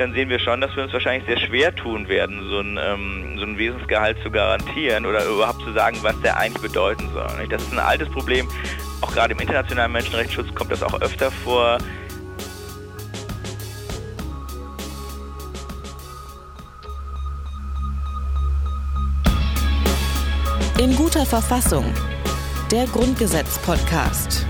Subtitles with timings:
[0.00, 3.38] dann sehen wir schon, dass wir uns wahrscheinlich sehr schwer tun werden, so ein, ähm,
[3.38, 7.46] so ein Wesensgehalt zu garantieren oder überhaupt zu sagen, was der eigentlich bedeuten soll.
[7.48, 8.48] Das ist ein altes Problem.
[9.02, 11.78] Auch gerade im internationalen Menschenrechtsschutz kommt das auch öfter vor.
[20.78, 21.84] In guter Verfassung.
[22.70, 24.46] Der Grundgesetz-Podcast.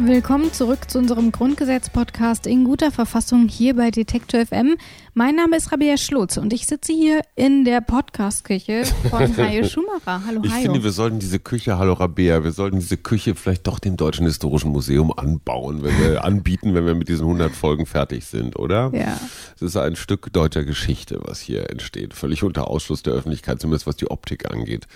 [0.00, 4.76] Willkommen zurück zu unserem Grundgesetz-Podcast in guter Verfassung hier bei Detektor FM.
[5.14, 10.22] Mein Name ist Rabia Schlotz und ich sitze hier in der Podcast-Küche von Hajo Schumacher.
[10.24, 10.62] Hallo Ich Hajo.
[10.62, 14.24] finde, wir sollten diese Küche, hallo Rabea, wir sollten diese Küche vielleicht doch dem Deutschen
[14.24, 18.92] Historischen Museum anbauen, wenn wir anbieten, wenn wir mit diesen 100 Folgen fertig sind, oder?
[18.94, 19.18] Ja.
[19.56, 23.86] Es ist ein Stück deutscher Geschichte, was hier entsteht, völlig unter Ausschluss der Öffentlichkeit, zumindest
[23.88, 24.86] was die Optik angeht.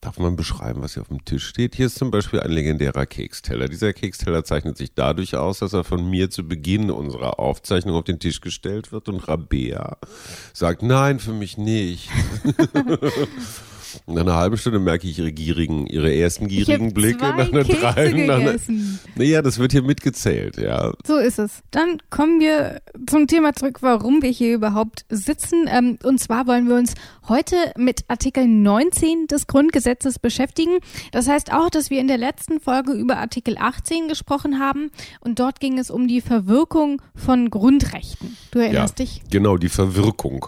[0.00, 1.74] Darf man beschreiben, was hier auf dem Tisch steht?
[1.74, 3.68] Hier ist zum Beispiel ein legendärer Keksteller.
[3.68, 8.04] Dieser Keksteller zeichnet sich dadurch aus, dass er von mir zu Beginn unserer Aufzeichnung auf
[8.04, 9.98] den Tisch gestellt wird und Rabea
[10.54, 12.08] sagt, nein, für mich nicht.
[14.06, 17.22] Nach einer halben Stunde merke ich ihre gierigen, ihre ersten gierigen Blicke.
[17.22, 18.56] nach einer Kekse drei- nach einer-.
[19.16, 20.92] Naja, das wird hier mitgezählt, ja.
[21.06, 21.62] So ist es.
[21.70, 25.66] Dann kommen wir zum Thema zurück, warum wir hier überhaupt sitzen.
[25.68, 26.94] Ähm, und zwar wollen wir uns
[27.28, 30.78] heute mit Artikel 19 des Grundgesetzes beschäftigen.
[31.12, 34.90] Das heißt auch, dass wir in der letzten Folge über Artikel 18 gesprochen haben.
[35.20, 38.36] Und dort ging es um die Verwirkung von Grundrechten.
[38.50, 38.66] Du ja.
[38.66, 39.22] erinnerst dich?
[39.30, 40.46] Genau, die Verwirkung.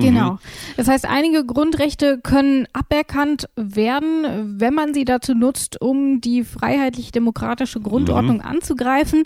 [0.00, 0.38] Genau.
[0.76, 7.80] Das heißt, einige Grundrechte können aberkannt werden, wenn man sie dazu nutzt, um die freiheitlich-demokratische
[7.80, 9.24] Grundordnung anzugreifen.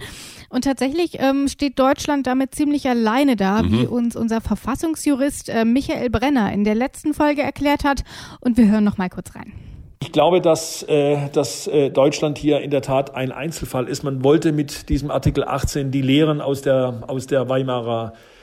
[0.48, 6.10] Und tatsächlich ähm, steht Deutschland damit ziemlich alleine da, wie uns unser Verfassungsjurist äh, Michael
[6.10, 8.04] Brenner in der letzten Folge erklärt hat.
[8.40, 9.52] Und wir hören noch mal kurz rein.
[10.00, 14.04] Ich glaube, dass, äh, dass äh, Deutschland hier in der Tat ein Einzelfall ist.
[14.04, 18.33] Man wollte mit diesem Artikel 18 die Lehren aus der, aus der Weimarer äh,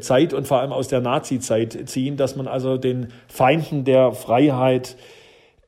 [0.00, 4.96] Zeit und vor allem aus der Nazi-Zeit ziehen, dass man also den Feinden der Freiheit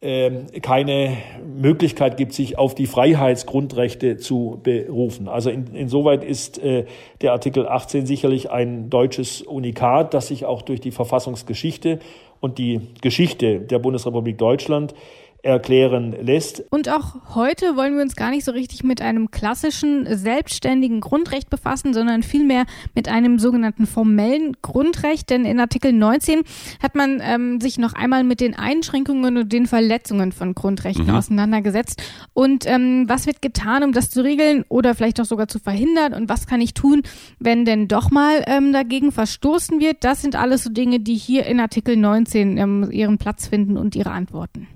[0.05, 1.17] ähm, keine
[1.57, 5.29] Möglichkeit gibt, sich auf die Freiheitsgrundrechte zu berufen.
[5.29, 6.87] Also in, insoweit ist äh,
[7.21, 12.01] der Artikel 18 sicherlich ein deutsches Unikat, das sich auch durch die Verfassungsgeschichte
[12.41, 14.93] und die Geschichte der Bundesrepublik Deutschland
[15.43, 16.65] erklären lässt.
[16.71, 21.51] Und auch heute wollen wir uns gar nicht so richtig mit einem klassischen selbstständigen Grundrecht
[21.51, 22.65] befassen, sondern vielmehr
[22.95, 25.31] mit einem sogenannten formellen Grundrecht.
[25.31, 26.43] Denn in Artikel 19
[26.81, 32.01] hat man ähm, sich noch einmal mit den Einschränkungen und den Verletzungen von Grundrechten auseinandergesetzt.
[32.35, 36.15] Und ähm, was wird getan, um das zu regeln oder vielleicht auch sogar zu verhindern?
[36.15, 37.03] Und was kann ich tun,
[37.41, 40.05] wenn denn doch mal ähm, dagegen verstoßen wird?
[40.05, 43.97] Das sind alles so Dinge, die hier in Artikel 19 ähm, ihren Platz finden und
[43.97, 44.69] ihre Antworten.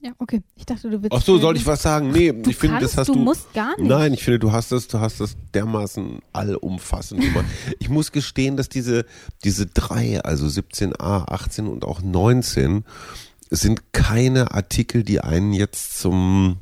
[0.00, 0.42] Ja, okay.
[0.54, 1.12] Ich dachte, du willst.
[1.16, 2.10] Ach so, soll ich was sagen?
[2.12, 3.20] Nee, Du ich finde, kannst, das hast du du.
[3.20, 3.88] musst gar nicht.
[3.88, 7.46] Nein, ich finde, du hast das, du hast das dermaßen allumfassend gemacht.
[7.78, 9.06] Ich muss gestehen, dass diese,
[9.44, 12.84] diese drei, also 17a, 18 und auch 19,
[13.50, 16.58] sind keine Artikel, die einen jetzt zum,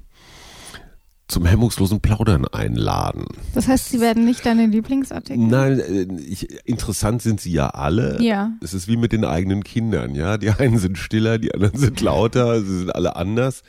[1.33, 3.25] zum hemmungslosen Plaudern einladen.
[3.55, 5.43] Das heißt, sie werden nicht deine Lieblingsartikel.
[5.45, 8.23] Nein, äh, ich, interessant sind sie ja alle.
[8.23, 8.53] Ja.
[8.61, 10.37] Es ist wie mit den eigenen Kindern, ja.
[10.39, 13.63] Die einen sind stiller, die anderen sind lauter, sie sind alle anders.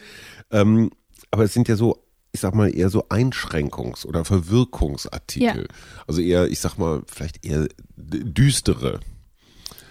[0.52, 0.92] Ähm,
[1.32, 1.98] aber es sind ja so,
[2.32, 5.62] ich sag mal, eher so Einschränkungs- oder Verwirkungsartikel.
[5.70, 5.76] Ja.
[6.06, 9.00] Also eher, ich sag mal, vielleicht eher düstere.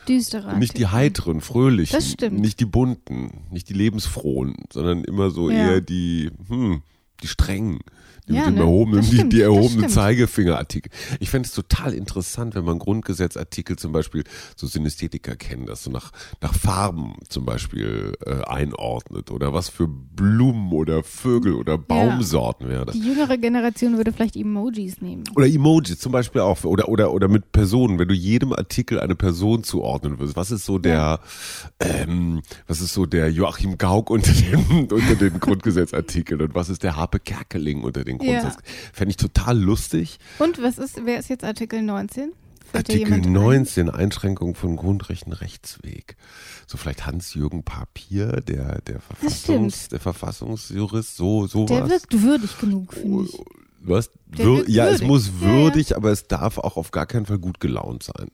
[0.09, 0.59] Düstere.
[0.59, 0.93] Nicht die Artikel.
[0.93, 1.97] heiteren, fröhlichen.
[1.97, 2.41] Das stimmt.
[2.41, 5.57] Nicht die bunten, nicht die lebensfrohen, sondern immer so Ja.
[5.75, 6.83] eher die, hm,
[7.23, 7.79] die strengen.
[8.29, 8.61] Die Ja, mit dem ne?
[8.61, 9.91] erhobenen, die, stimmt, die das erhobenen stimmt.
[9.91, 10.93] Zeigefingerartikel.
[11.19, 14.23] Ich fände es total interessant, wenn man Grundgesetzartikel zum Beispiel,
[14.57, 19.89] so Synästhetiker kennen das, so nach, nach Farben zum Beispiel äh, einordnet oder was für
[19.89, 22.95] Blumen oder Vögel oder Baumsorten wäre das.
[22.95, 25.25] Die jüngere Generation würde vielleicht Emojis nehmen.
[25.35, 26.63] Oder Emojis zum Beispiel auch.
[26.65, 30.37] Oder, oder, oder mit Personen, wenn du jedem Artikel eine Person zuordnen würdest.
[30.37, 31.21] Was ist so der,
[31.81, 36.83] ähm, was ist so der Joachim Gauck unter den, unter den Grundgesetzartikeln und was ist
[36.83, 38.41] der Harpe Kerkeling unter den Ja.
[38.41, 38.63] Grundsatz?
[38.93, 40.19] Fände ich total lustig.
[40.39, 42.33] Und was ist, wer ist jetzt Artikel 19?
[42.73, 43.33] Fällt Artikel jemand ein?
[43.33, 46.17] 19, Einschränkung von Grundrechten Rechtsweg.
[46.67, 51.79] So vielleicht Hans-Jürgen Papier, der, der Verfassungs, der Verfassungsjurist, so, sowas.
[51.79, 53.39] Der wirkt würdig genug, finde ich.
[53.85, 54.11] Was?
[54.27, 55.09] Wür ja, es würdig.
[55.09, 55.53] muss Ja, ja.
[55.53, 58.29] würdig, aber es darf auch auf gar keinen Fall gut gelaunt sein.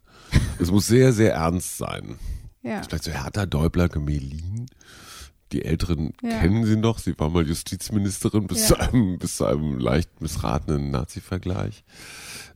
[0.60, 2.16] es muss sehr, sehr ernst sein.
[2.62, 2.82] Ja.
[2.82, 4.66] Vielleicht so Hertha Däubler Gemelin.
[5.52, 6.40] Die Älteren Ja.
[6.40, 6.98] kennen sie noch.
[6.98, 8.76] Sie war mal Justizministerin bis, Ja.
[8.76, 11.84] zu, einem, bis zu einem leicht missratenen Nazi-Vergleich.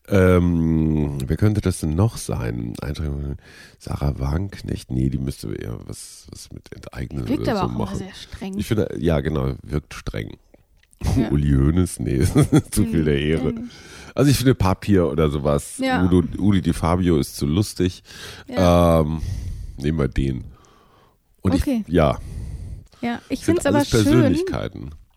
[0.09, 2.75] Ähm, wer könnte das denn noch sein?
[3.79, 4.91] Sarah Wagenknecht?
[4.91, 7.99] Nee, die müsste eher was, was mit Enteignen Wirkt oder aber so auch immer machen.
[7.99, 8.59] sehr streng.
[8.59, 10.37] Ich finde, ja, genau, wirkt streng.
[11.17, 11.29] Ja.
[11.31, 12.01] Uli Hoeneß?
[12.01, 12.25] Nee,
[12.71, 13.55] zu viel der Ehre.
[14.15, 15.79] Also ich finde Papier oder sowas.
[15.79, 16.05] Ja.
[16.05, 18.03] Udo, Uli Di Fabio ist zu lustig.
[18.49, 19.01] Ja.
[19.01, 19.23] Ähm,
[19.79, 20.45] nehmen wir den.
[21.41, 21.85] Und okay.
[21.87, 22.19] ich, ja.
[23.03, 24.37] Ja, ich finde es aber schön,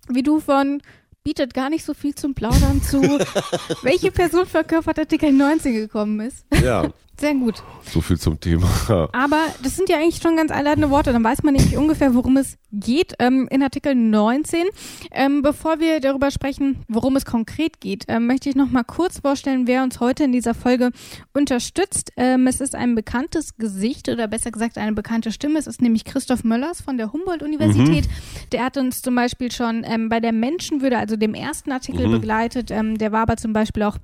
[0.09, 0.81] wie du von
[1.23, 3.01] bietet gar nicht so viel zum Plaudern zu,
[3.81, 6.45] welche Person verkörpert Artikel 19 gekommen ist.
[6.63, 6.89] Ja.
[7.19, 7.63] Sehr gut.
[7.83, 8.67] So viel zum Thema.
[9.13, 11.13] Aber das sind ja eigentlich schon ganz einleitende Worte.
[11.13, 14.65] Dann weiß man nämlich ungefähr, worum es geht ähm, in Artikel 19.
[15.11, 19.19] Ähm, bevor wir darüber sprechen, worum es konkret geht, ähm, möchte ich noch mal kurz
[19.19, 20.91] vorstellen, wer uns heute in dieser Folge
[21.33, 22.11] unterstützt.
[22.17, 25.57] Ähm, es ist ein bekanntes Gesicht oder besser gesagt eine bekannte Stimme.
[25.57, 28.07] Es ist nämlich Christoph Möllers von der Humboldt-Universität.
[28.07, 28.49] Mhm.
[28.51, 32.11] Der hat uns zum Beispiel schon ähm, bei der Menschenwürde, also dem ersten Artikel, mhm.
[32.11, 32.71] begleitet.
[32.71, 33.97] Ähm, der war aber zum Beispiel auch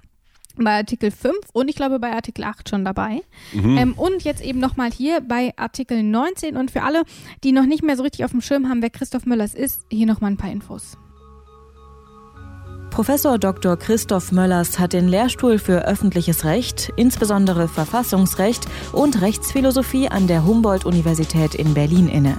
[0.57, 3.21] bei Artikel 5 und ich glaube bei Artikel 8 schon dabei.
[3.53, 3.77] Mhm.
[3.77, 6.57] Ähm, und jetzt eben nochmal hier bei Artikel 19.
[6.57, 7.03] Und für alle,
[7.43, 10.07] die noch nicht mehr so richtig auf dem Schirm haben, wer Christoph Möllers ist, hier
[10.07, 10.97] nochmal ein paar Infos.
[12.91, 13.77] Professor Dr.
[13.77, 21.55] Christoph Möllers hat den Lehrstuhl für öffentliches Recht, insbesondere Verfassungsrecht und Rechtsphilosophie an der Humboldt-Universität
[21.55, 22.35] in Berlin inne.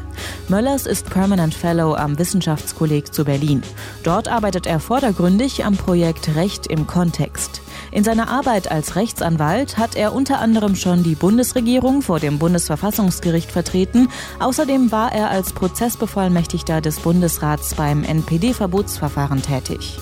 [0.49, 3.63] Möllers ist Permanent Fellow am Wissenschaftskolleg zu Berlin.
[4.05, 7.63] Dort arbeitet er vordergründig am Projekt Recht im Kontext.
[7.93, 13.53] In seiner Arbeit als Rechtsanwalt hat er unter anderem schon die Bundesregierung vor dem Bundesverfassungsgericht
[13.53, 14.09] vertreten.
[14.41, 19.99] Außerdem war er als Prozessbevollmächtigter des Bundesrats beim NPD-Verbotsverfahren tätig.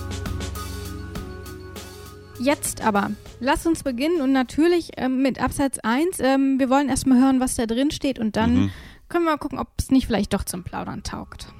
[2.39, 3.11] Jetzt aber,
[3.41, 6.21] lass uns beginnen und natürlich ähm, mit Absatz 1.
[6.21, 8.71] Ähm, wir wollen erstmal hören, was da drin steht und dann mhm.
[9.09, 11.53] können wir mal gucken, ob es nicht vielleicht doch zum Plaudern taugt.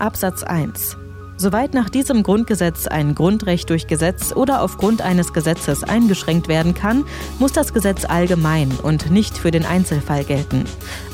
[0.00, 0.96] Absatz 1.
[1.36, 7.04] Soweit nach diesem Grundgesetz ein Grundrecht durch Gesetz oder aufgrund eines Gesetzes eingeschränkt werden kann,
[7.38, 10.64] muss das Gesetz allgemein und nicht für den Einzelfall gelten.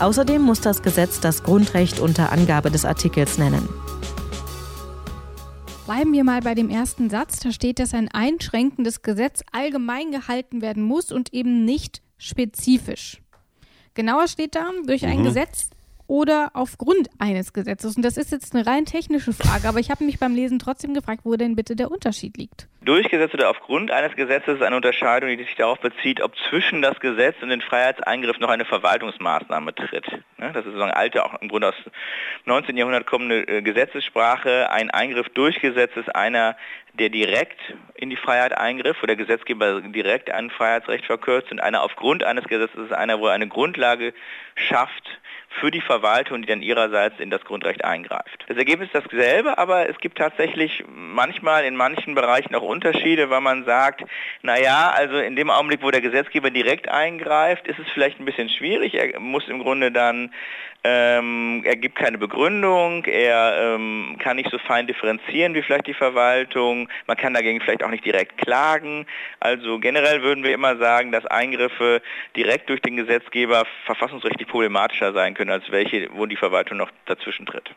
[0.01, 3.69] Außerdem muss das Gesetz das Grundrecht unter Angabe des Artikels nennen.
[5.87, 7.41] Bleiben wir mal bei dem ersten Satz.
[7.41, 13.23] Da steht, dass ein einschränkendes Gesetz allgemein gehalten werden muss und eben nicht spezifisch.
[13.95, 15.25] Genauer steht da, durch ein mhm.
[15.25, 15.71] Gesetz
[16.09, 17.97] oder aufgrund eines Gesetzes?
[17.97, 20.95] Und das ist jetzt eine rein technische Frage, aber ich habe mich beim Lesen trotzdem
[20.95, 22.67] gefragt, wo denn bitte der Unterschied liegt.
[22.81, 26.99] Durchgesetzt oder aufgrund eines Gesetzes ist eine Unterscheidung, die sich darauf bezieht, ob zwischen das
[27.01, 30.07] Gesetz und den Freiheitseingriff noch eine Verwaltungsmaßnahme tritt.
[30.39, 31.75] Das ist sozusagen alte, auch im Grunde aus
[32.47, 32.77] 19.
[32.77, 34.71] Jahrhundert kommende äh, Gesetzessprache.
[34.71, 36.57] Ein Eingriff durch Gesetz ist einer,
[36.95, 37.59] der direkt
[37.95, 42.45] in die Freiheit eingriff, wo der Gesetzgeber direkt ein Freiheitsrecht verkürzt und einer aufgrund eines
[42.45, 44.15] Gesetzes ist einer, wo er eine Grundlage
[44.55, 48.45] schafft, für die Verwaltung, die dann ihrerseits in das Grundrecht eingreift.
[48.49, 53.41] Das Ergebnis ist dasselbe, aber es gibt tatsächlich manchmal in manchen Bereichen auch Unterschiede, weil
[53.41, 54.05] man sagt,
[54.43, 58.49] naja, also in dem Augenblick, wo der Gesetzgeber direkt eingreift, ist es vielleicht ein bisschen
[58.51, 58.95] schwierig.
[58.95, 60.31] Er muss im Grunde dann
[60.85, 65.95] ähm, er gibt keine Begründung, er ähm, kann nicht so fein differenzieren wie vielleicht die
[65.95, 69.05] Verwaltung, man kann dagegen vielleicht auch nicht direkt klagen.
[69.41, 72.01] Also generell würden wir immer sagen, dass Eingriffe
[72.37, 77.47] direkt durch den Gesetzgeber verfassungsrechtlich problematischer sein können, als welche, wo die Verwaltung noch dazwischen
[77.47, 77.71] tritt.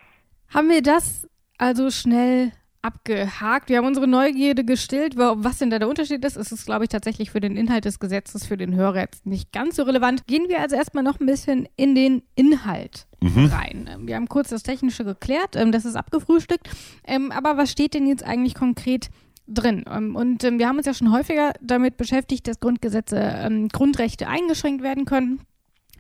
[0.49, 3.69] Haben wir das also schnell abgehakt.
[3.69, 5.15] Wir haben unsere Neugierde gestillt.
[5.15, 7.99] Was denn da der Unterschied ist, ist es, glaube ich, tatsächlich für den Inhalt des
[7.99, 10.27] Gesetzes für den Hörer jetzt nicht ganz so relevant.
[10.27, 13.45] Gehen wir also erstmal noch ein bisschen in den Inhalt mhm.
[13.45, 13.89] rein.
[13.93, 16.69] Ähm, wir haben kurz das Technische geklärt, ähm, das ist abgefrühstückt.
[17.05, 19.09] Ähm, aber was steht denn jetzt eigentlich konkret
[19.47, 19.83] drin.
[19.83, 25.41] Und wir haben uns ja schon häufiger damit beschäftigt, dass Grundgesetze, Grundrechte eingeschränkt werden können.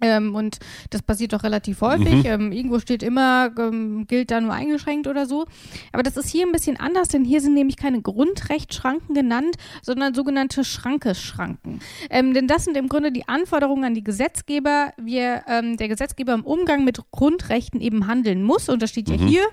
[0.01, 2.23] Ähm, und das passiert doch relativ häufig.
[2.23, 2.25] Mhm.
[2.25, 5.45] Ähm, irgendwo steht immer, ähm, gilt da nur eingeschränkt oder so.
[5.91, 10.13] Aber das ist hier ein bisschen anders, denn hier sind nämlich keine Grundrechtsschranken genannt, sondern
[10.13, 11.79] sogenannte Schrankeschranken.
[12.09, 16.33] Ähm, denn das sind im Grunde die Anforderungen an die Gesetzgeber, wie ähm, der Gesetzgeber
[16.33, 18.69] im Umgang mit Grundrechten eben handeln muss.
[18.69, 19.15] Und das steht mhm.
[19.15, 19.43] ja hier,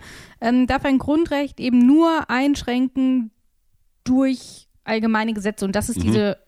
[0.41, 3.31] ähm, darf ein Grundrecht eben nur einschränken
[4.05, 5.65] durch allgemeine Gesetze.
[5.65, 6.03] Und das ist mhm.
[6.03, 6.39] diese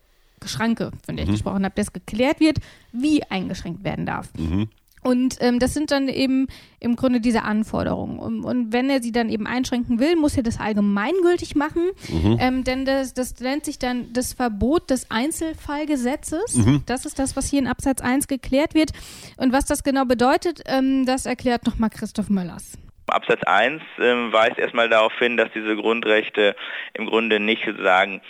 [0.47, 1.35] Schranke, von der ich mhm.
[1.35, 2.59] gesprochen habe, dass geklärt wird,
[2.93, 4.29] wie eingeschränkt werden darf.
[4.37, 4.69] Mhm.
[5.03, 6.47] Und ähm, das sind dann eben
[6.79, 8.19] im Grunde diese Anforderungen.
[8.19, 11.83] Und, und, wenn er sie dann eben einschränken will, muss er das allgemeingültig machen.
[12.09, 12.37] Mhm.
[12.39, 16.57] Ähm, denn das, das nennt sich dann das Verbot des Einzelfallgesetzes.
[16.57, 16.83] Mhm.
[16.85, 18.93] Das ist das, was hier in Absatz 1 geklärt wird.
[19.39, 22.73] Und was das genau bedeutet, ähm, das erklärt nochmal Christoph Möllers.
[23.11, 26.57] Absatz 1 ähm, weist erstmal darauf hin, dass diese Grundrechte
[26.95, 28.21] im Grunde nicht sozusagen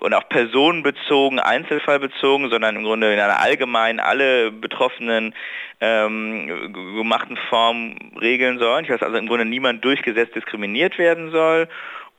[0.00, 5.34] und auch personenbezogen, einzelfallbezogen, sondern im Grunde in einer allgemeinen alle Betroffenen
[5.80, 8.84] ähm, gemachten Form regeln sollen.
[8.84, 11.68] Ich weiß also im Grunde niemand durch Gesetz diskriminiert werden soll.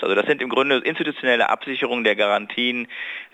[0.01, 2.87] Also das sind im Grunde institutionelle Absicherungen der Garantien,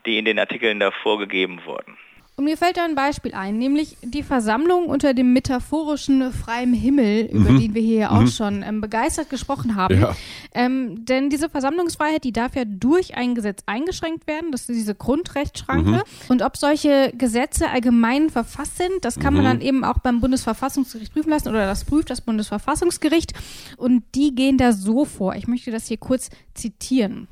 [0.06, 1.98] die in den Artikeln davor gegeben wurden.
[2.42, 7.26] Und mir fällt da ein Beispiel ein, nämlich die Versammlung unter dem metaphorischen freien Himmel,
[7.32, 7.60] über Mhm.
[7.60, 8.28] den wir hier ja auch Mhm.
[8.30, 10.02] schon ähm, begeistert gesprochen haben.
[10.02, 10.16] Ja.
[10.56, 14.52] Ähm, denn diese Versammlungsfreiheit, die darf ja durch ein Gesetz eingeschränkt werden.
[14.52, 15.92] Das ist diese Grundrechtsschranke.
[15.92, 16.02] Mhm.
[16.30, 19.48] Und ob solche Gesetze allgemein verfasst sind, das kann man Mhm.
[19.48, 23.34] dann eben auch beim Bundesverfassungsgericht prüfen lassen oder das prüft das Bundesverfassungsgericht.
[23.78, 25.36] Und die gehen da so vor.
[25.36, 27.28] Ich möchte das hier kurz zitieren.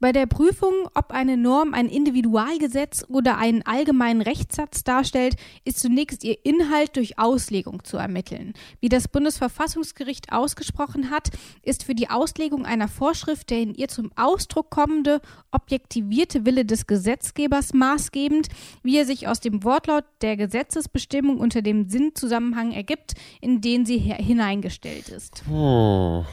[0.00, 6.22] Bei der Prüfung, ob eine Norm ein Individualgesetz oder einen allgemeinen Rechtssatz darstellt, ist zunächst
[6.22, 8.52] ihr Inhalt durch Auslegung zu ermitteln.
[8.80, 11.30] Wie das Bundesverfassungsgericht ausgesprochen hat,
[11.62, 16.86] ist für die Auslegung einer Vorschrift der in ihr zum Ausdruck kommende, objektivierte Wille des
[16.86, 18.46] Gesetzgebers maßgebend,
[18.84, 23.98] wie er sich aus dem Wortlaut der Gesetzesbestimmung unter dem Sinnzusammenhang ergibt, in den sie
[23.98, 25.42] hineingestellt ist.
[25.50, 26.24] Oh,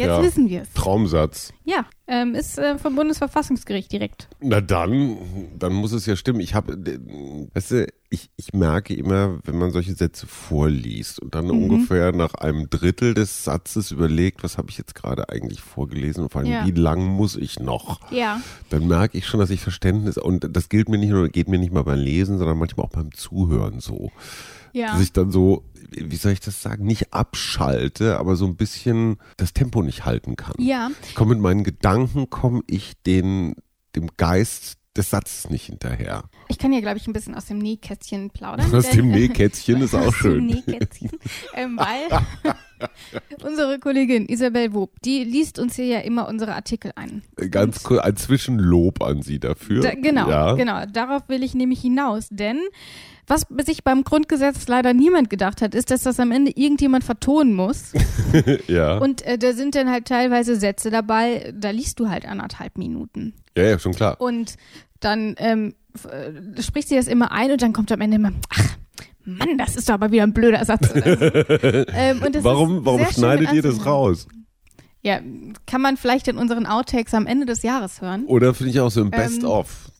[0.00, 0.22] Jetzt Ja.
[0.22, 0.72] wissen wir es.
[0.72, 1.52] Traumsatz.
[1.64, 4.28] Ja, ähm, ist äh, vom Bundesverfassungsgericht direkt.
[4.40, 5.16] Na dann,
[5.58, 6.40] dann muss es ja stimmen.
[6.40, 6.78] Ich habe,
[7.54, 11.50] weißt du, ich, ich merke immer, wenn man solche Sätze vorliest und dann Mhm.
[11.64, 16.32] ungefähr nach einem Drittel des Satzes überlegt, was habe ich jetzt gerade eigentlich vorgelesen und
[16.32, 16.66] vor allem, Ja.
[16.66, 18.00] wie lang muss ich noch?
[18.10, 18.40] Ja.
[18.70, 21.58] Dann merke ich schon, dass ich Verständnis, und das gilt mir nicht nur, geht mir
[21.58, 24.10] nicht mal beim Lesen, sondern manchmal auch beim Zuhören so.
[24.72, 24.92] Ja.
[24.92, 29.16] Dass ich dann so, wie soll ich das sagen, nicht abschalte, aber so ein bisschen
[29.36, 30.54] das Tempo nicht halten kann.
[30.58, 33.54] Ja, Ich komme mit meinen Gedanken, komme ich den,
[33.96, 36.24] dem Geist des Satzes nicht hinterher.
[36.48, 38.74] ich kann hier, glaube ich, ein bisschen aus dem Nähkästchen plaudern.
[38.74, 40.48] Aus dem denn, äh, Nähkätzchen ist auch aus schön.
[40.48, 41.10] Dem Nähkästchen.
[41.54, 42.20] ähm, weil
[43.44, 47.22] unsere Kollegin Isabel Wob, die liest uns hier ja immer unsere Artikel ein.
[47.50, 49.82] Ganz kurz, ein Zwischenlob an Sie dafür.
[49.82, 50.54] Da, genau, ja.
[50.54, 50.84] genau.
[50.86, 52.60] Darauf will ich nämlich hinaus, denn
[53.26, 57.54] was sich beim Grundgesetz leider niemand gedacht hat, ist, dass das am Ende irgendjemand vertonen
[57.54, 57.92] muss.
[58.68, 58.98] Ja.
[58.98, 63.34] Und äh, da sind dann halt teilweise Sätze dabei, da liest du halt anderthalb Minuten.
[63.56, 64.20] ja, ja, schon klar.
[64.20, 64.54] Und
[65.00, 65.74] dann ähm,
[66.08, 68.76] äh, spricht sie das immer ein und dann kommt am Ende immer, ach,
[69.24, 70.88] Mann, das ist doch aber wieder ein blöder Satz.
[70.94, 73.92] Ähm, und das Warum, warum schneidet ihr das anzuhören.
[73.94, 74.28] raus?
[75.02, 75.20] Ja,
[75.66, 78.24] kann man vielleicht in unseren Outtakes am Ende des Jahres hören.
[78.26, 79.90] Oder finde ich auch so im Ähm, Best-of.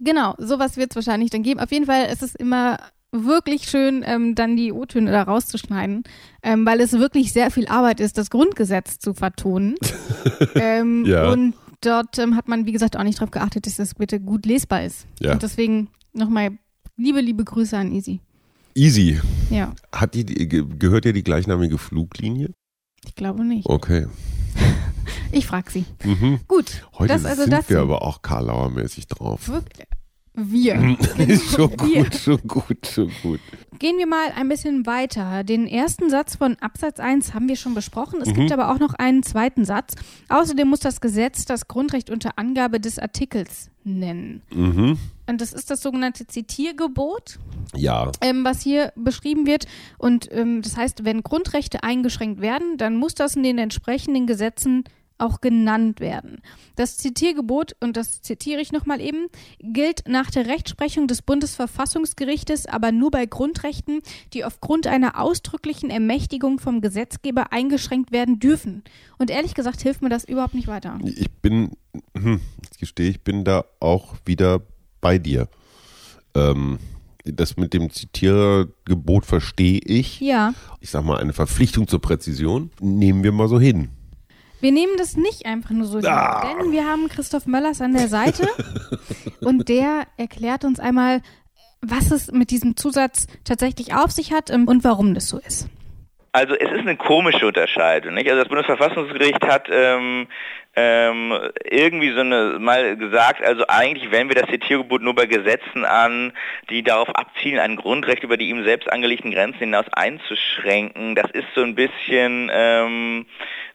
[0.00, 1.60] Genau, sowas wird es wahrscheinlich dann geben.
[1.60, 2.78] Auf jeden Fall ist es immer
[3.10, 6.04] wirklich schön, ähm, dann die O-Töne da rauszuschneiden,
[6.42, 9.74] ähm, weil es wirklich sehr viel Arbeit ist, das Grundgesetz zu vertonen.
[10.54, 11.30] ähm, Ja.
[11.30, 14.46] Und dort ähm, hat man, wie gesagt, auch nicht darauf geachtet, dass das bitte gut
[14.46, 15.06] lesbar ist.
[15.20, 15.32] Ja.
[15.32, 16.50] Und deswegen nochmal
[16.96, 18.20] liebe, liebe Grüße an Easy.
[18.78, 19.20] Easy.
[19.50, 22.50] Ja, Hat die, die, ge- gehört ja die gleichnamige Fluglinie?
[23.04, 23.66] ich glaube nicht.
[23.68, 24.06] Okay.
[25.30, 25.84] Ich frage sie.
[26.04, 26.40] Mhm.
[26.48, 27.68] Gut, Heute das also sind dazu.
[27.70, 29.46] wir aber auch Karlauer-mäßig drauf.
[29.48, 29.86] Wirklich.
[30.34, 30.96] Wir.
[31.18, 32.04] Ist schon Wir.
[32.04, 33.40] gut, schon gut, schon gut.
[33.78, 35.44] Gehen wir mal ein bisschen weiter.
[35.44, 38.20] Den ersten Satz von Absatz 1 haben wir schon besprochen.
[38.22, 38.34] Es Mhm.
[38.34, 39.94] gibt aber auch noch einen zweiten Satz.
[40.28, 44.42] Außerdem muss das Gesetz das Grundrecht unter Angabe des Artikels nennen.
[44.54, 44.98] Mhm.
[45.28, 47.38] Und das ist das sogenannte Zitiergebot,
[47.76, 48.10] Ja.
[48.22, 49.66] ähm, was hier beschrieben wird.
[49.98, 54.84] Und ähm, das heißt, wenn Grundrechte eingeschränkt werden, dann muss das in den entsprechenden Gesetzen
[55.18, 56.40] auch genannt werden.
[56.76, 59.26] Das Zitiergebot, und das zitiere ich nochmal eben,
[59.58, 64.00] gilt nach der Rechtsprechung des Bundesverfassungsgerichtes aber nur bei Grundrechten,
[64.32, 68.84] die aufgrund einer ausdrücklichen Ermächtigung vom Gesetzgeber eingeschränkt werden dürfen.
[69.18, 70.98] Und ehrlich gesagt hilft mir das überhaupt nicht weiter.
[71.04, 71.72] Ich bin,
[72.16, 72.40] hm,
[72.72, 74.62] ich gestehe, ich bin da auch wieder
[75.00, 75.48] bei dir.
[76.34, 76.78] Ähm,
[77.24, 80.20] das mit dem Zitiergebot verstehe ich.
[80.20, 83.90] Ja, Ich sag mal, eine Verpflichtung zur Präzision nehmen wir mal so hin.
[84.60, 86.42] wir nehmen das nicht einfach nur so hin, Ah.
[86.60, 88.48] denn wir haben Christoph Möllers an der Seite
[89.40, 91.20] und der erklärt uns einmal,
[91.82, 95.68] was es mit diesem Zusatz tatsächlich auf sich hat ähm, und warum das so ist.
[96.32, 98.14] Also es ist eine komische Unterscheidung.
[98.14, 98.28] Nicht?
[98.28, 100.26] Also das Bundesverfassungsgericht hat ähm,
[100.76, 101.32] ähm,
[101.64, 106.32] irgendwie so eine mal gesagt, also eigentlich wenden wir das Zitiergebot nur bei Gesetzen an,
[106.70, 111.14] die darauf abzielen, ein Grundrecht über die ihm selbst angelegten Grenzen hinaus einzuschränken.
[111.14, 113.26] Das ist so ein bisschen ähm,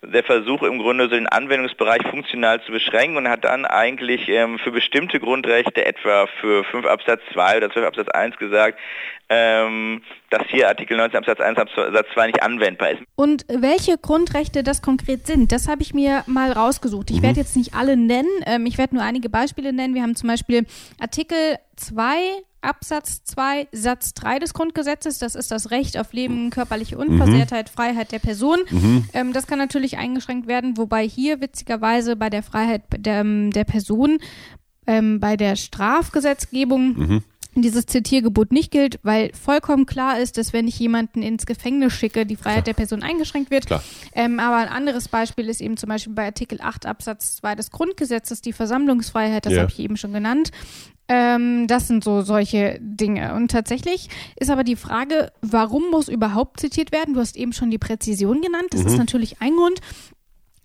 [0.06, 4.60] der Versuch im Grunde so den Anwendungsbereich funktional zu beschränken und hat dann eigentlich ähm,
[4.60, 8.80] für bestimmte Grundrechte, etwa für 5 Absatz 2 oder 12 Absatz 1 gesagt,
[9.30, 13.02] ähm, dass hier Artikel 19 Absatz 1 Absatz 2 nicht anwendbar ist.
[13.16, 17.10] Und welche Grundrechte das konkret sind, das habe ich mir mal rausgesucht.
[17.12, 19.96] Ich werde jetzt nicht alle nennen, ähm, ich werde nur einige Beispiele nennen.
[19.96, 20.66] Wir haben zum Beispiel
[21.00, 26.98] Artikel 2 Absatz 2 Satz 3 des Grundgesetzes, das ist das Recht auf Leben, körperliche
[26.98, 28.60] Unversehrtheit, Freiheit der Person.
[29.14, 33.66] Ähm, das kann natürlich eingeschränkt werden, wobei hier witzigerweise bei der Freiheit der, ähm, der
[33.66, 34.18] Person
[34.88, 37.22] ähm, bei der Strafgesetzgebung
[37.56, 42.26] dieses Zitiergebot nicht gilt, weil vollkommen klar ist, dass wenn ich jemanden ins Gefängnis schicke,
[42.26, 43.66] die Freiheit der Person eingeschränkt wird.
[44.14, 47.70] Ähm, aber ein anderes Beispiel ist eben zum Beispiel bei Artikel 8 Absatz 2 des
[47.70, 49.62] Grundgesetzes die Versammlungsfreiheit, das Ja.
[49.62, 50.50] habe ich eben schon genannt.
[51.08, 53.34] Ähm, das sind so solche Dinge.
[53.36, 57.14] Und tatsächlich ist aber die Frage, warum muss überhaupt zitiert werden?
[57.14, 58.68] Du hast eben schon die Präzision genannt.
[58.72, 58.88] Das mhm.
[58.88, 59.80] ist natürlich ein Grund.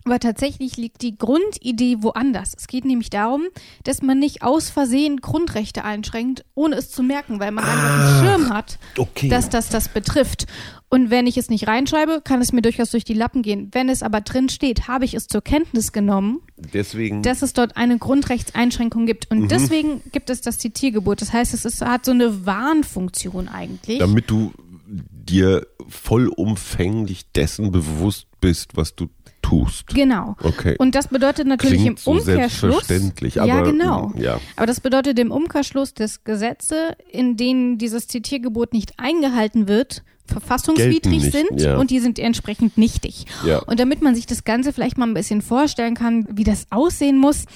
[0.05, 2.55] Aber tatsächlich liegt die Grundidee woanders.
[2.57, 3.43] Es geht nämlich darum,
[3.85, 7.91] dass man nicht aus Versehen Grundrechte einschränkt, ohne es zu merken, weil man ah, einfach
[7.93, 9.29] einen Schirm hat, okay.
[9.29, 10.47] dass das das betrifft.
[10.91, 13.69] Und wenn ich es nicht reinschreibe, kann es mir durchaus durch die Lappen gehen.
[13.73, 17.77] Wenn es aber drin steht, habe ich es zur Kenntnis genommen, deswegen, dass es dort
[17.77, 19.31] eine Grundrechtseinschränkung gibt.
[19.31, 19.49] Und mhm.
[19.49, 21.21] deswegen gibt es das Zitiergebot.
[21.21, 23.99] Das heißt, es ist, hat so eine Warnfunktion eigentlich.
[23.99, 24.53] Damit du
[24.89, 29.09] dir vollumfänglich dessen bewusst bist, was du
[29.49, 29.89] tust.
[29.95, 30.37] Genau.
[30.43, 30.77] Okay.
[30.79, 32.81] Und das bedeutet natürlich Klingt im Umkehrschluss.
[32.81, 34.13] So selbstverständlich, aber, ja, genau.
[34.17, 34.41] Ja.
[34.57, 41.23] Aber das bedeutet im Umkehrschluss, dass Gesetze, in denen dieses Zitiergebot nicht eingehalten wird, verfassungswidrig
[41.23, 41.79] nicht, sind ja.
[41.79, 43.25] und die sind entsprechend nichtig.
[43.47, 43.61] Ja.
[43.61, 47.17] Und damit man sich das Ganze vielleicht mal ein bisschen vorstellen kann, wie das aussehen
[47.17, 47.47] muss,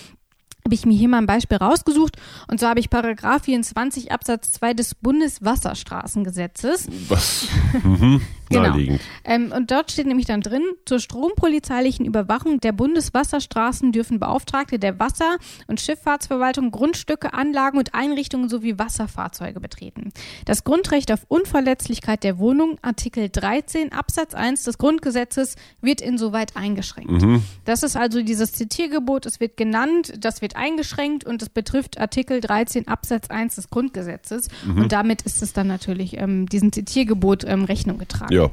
[0.64, 2.16] habe ich mir hier mal ein Beispiel rausgesucht.
[2.49, 6.88] Und so habe ich Paragraph 24 Absatz 2 des Bundeswasserstraßengesetzes.
[7.09, 7.49] Was?
[7.83, 8.21] Mhm.
[8.50, 8.99] genau.
[9.25, 14.99] Ähm, und dort steht nämlich dann drin, zur strompolizeilichen Überwachung der Bundeswasserstraßen dürfen Beauftragte der
[15.00, 15.38] Wasser-
[15.69, 20.12] und Schifffahrtsverwaltung Grundstücke, Anlagen und Einrichtungen sowie Wasserfahrzeuge betreten.
[20.45, 27.11] Das Grundrecht auf Unverletzlichkeit der Wohnung, Artikel 13 Absatz 1 des Grundgesetzes, wird insoweit eingeschränkt.
[27.11, 27.42] Mhm.
[27.64, 32.40] Das ist also dieses Zitiergebot, es wird genannt, das wird eingeschränkt und es betrifft Artikel
[32.40, 34.49] 13 Absatz 1 des Grundgesetzes.
[34.64, 34.82] Mhm.
[34.82, 38.32] Und damit ist es dann natürlich ähm, diesem Zitiergebot ähm, Rechnung getragen.
[38.32, 38.50] Ja.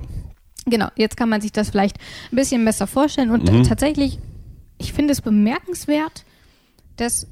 [0.66, 1.98] Genau, jetzt kann man sich das vielleicht
[2.32, 3.32] ein bisschen besser vorstellen.
[3.32, 3.64] Und mhm.
[3.64, 4.20] tatsächlich,
[4.78, 6.26] ich finde es bemerkenswert,
[6.98, 7.28] dass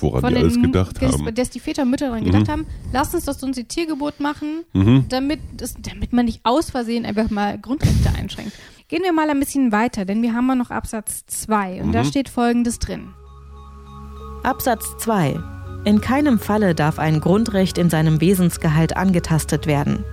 [0.00, 1.34] Woran von die alles gedacht dass, haben.
[1.34, 2.26] dass die Väter und Mütter daran mhm.
[2.26, 5.06] gedacht haben, lass uns doch so ein Zitiergebot machen, mhm.
[5.08, 8.52] damit, das, damit man nicht aus Versehen einfach mal Grundrechte einschränkt.
[8.88, 11.92] Gehen wir mal ein bisschen weiter, denn wir haben ja noch Absatz 2 und Mhm.
[11.92, 13.14] da steht folgendes drin.
[14.44, 15.38] Absatz 2.
[15.84, 20.04] In keinem Falle darf ein Grundrecht in seinem Wesensgehalt angetastet werden.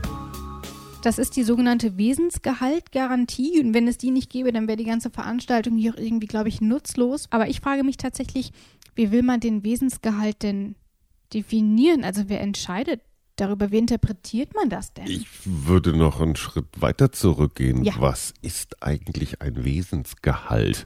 [1.02, 3.60] Das ist die sogenannte Wesensgehaltgarantie.
[3.60, 6.48] Und wenn es die nicht gäbe, dann wäre die ganze Veranstaltung hier auch irgendwie, glaube
[6.48, 7.26] ich, nutzlos.
[7.32, 8.52] Aber ich frage mich tatsächlich,
[8.94, 10.76] wie will man den Wesensgehalt denn
[11.34, 12.04] definieren?
[12.04, 13.02] Also wer entscheidet
[13.36, 13.72] darüber?
[13.72, 15.08] Wie interpretiert man das denn?
[15.08, 17.84] Ich würde noch einen Schritt weiter zurückgehen.
[17.84, 17.94] Ja.
[17.98, 20.86] Was ist eigentlich ein Wesensgehalt?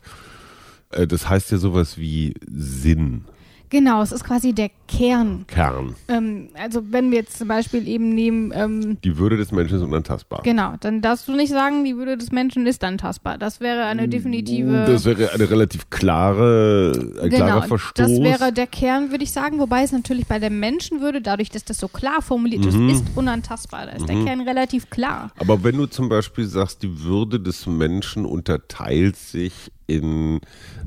[0.95, 3.25] Äh, Das heißt ja sowas wie Sinn,
[3.69, 5.45] Genau, es ist quasi der Kern.
[5.47, 5.95] Kern.
[6.08, 9.82] Ähm, also wenn wir jetzt zum Beispiel eben nehmen, ähm, Die Würde des Menschen ist
[9.84, 10.41] unantastbar.
[10.43, 13.39] genau, dann darfst du nicht sagen, die Würde des Menschen ist antastbar.
[13.39, 14.86] Das wäre eine definitive.
[14.86, 17.93] Das wäre eine relativ klare, ein genau, klarer Verstoß.
[17.95, 21.65] das wäre der Kern, würde ich sagen, wobei es natürlich bei der Menschenwürde, dadurch, dass
[21.65, 22.89] das so klar formuliert ist, Mhm.
[22.89, 23.88] ist unantastbar.
[23.88, 25.32] Da ist der Kern relativ klar.
[25.39, 30.39] Aber wenn du zum Beispiel sagst, die Würde des Menschen unterteilt sich in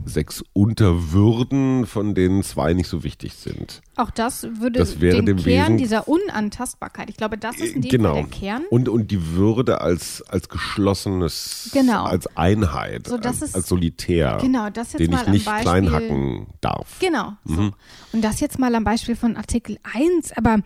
[0.09, 3.83] sechs Unterwürden, von denen zwei nicht so wichtig sind.
[3.97, 7.11] Auch das würde Das wäre den dem Kern Wesen- dieser Unantastbarkeit.
[7.11, 8.13] Ich glaube, das ist in dem genau.
[8.15, 8.63] Fall der Kern.
[8.71, 12.05] Und, und die Würde als, als geschlossenes, Genau.
[12.05, 15.45] als Einheit, So, das als, ist- als Solitär, Genau, das jetzt den mal ich nicht
[15.47, 15.63] Beispiel.
[15.63, 16.99] klein hacken darf.
[17.01, 17.33] Genau.
[17.45, 17.61] So.
[17.61, 17.73] Mhm.
[18.13, 20.59] Und das jetzt mal am Beispiel von Artikel 1, aber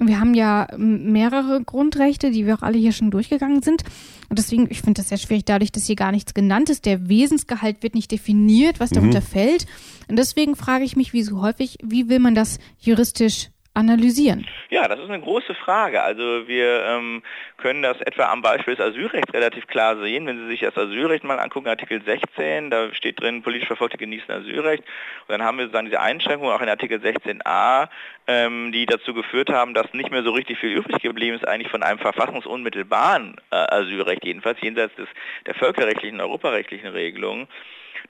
[0.00, 3.82] wir haben ja m, mehrere Grundrechte, die wir auch alle hier schon durchgegangen sind.
[4.28, 6.84] Und deswegen, ich finde das sehr schwierig, dadurch, dass hier gar nichts genannt ist.
[6.86, 9.24] Der Wesensgehalt wird nicht definiert, was darunter Mhm.
[9.24, 9.66] fällt.
[10.08, 14.46] Und deswegen frage ich mich, wie so häufig, wie will man das juristisch analysieren?
[14.70, 16.02] Ja, das ist eine große Frage.
[16.02, 17.22] Also wir ähm,
[17.56, 20.26] können das etwa am Beispiel des Asylrechts relativ klar sehen.
[20.26, 24.32] Wenn Sie sich das Asylrecht mal angucken, Artikel 16, da steht drin, politisch Verfolgte genießen
[24.32, 24.84] Asylrecht.
[25.26, 27.88] Und dann haben wir sozusagen diese Einschränkungen auch in Artikel 16a,
[28.26, 31.70] ähm, die dazu geführt haben, dass nicht mehr so richtig viel übrig geblieben ist, eigentlich
[31.70, 35.08] von einem verfassungsunmittelbaren äh, Asylrecht, jedenfalls jenseits des,
[35.46, 37.48] der völkerrechtlichen, europarechtlichen Regelungen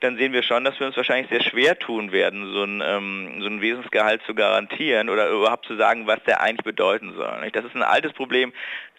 [0.01, 3.41] dann sehen wir schon, dass wir uns wahrscheinlich sehr schwer tun werden, so ein, ähm,
[3.41, 7.41] so ein Wesensgehalt zu garantieren oder überhaupt zu sagen, was der eigentlich bedeuten soll.
[7.41, 7.55] nicht?
[7.55, 8.53] Das ist ein altes Problem.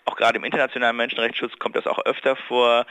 [0.09, 2.87] Auch gerade im internationalen Menschenrechtsschutz kommt das auch öfter vor,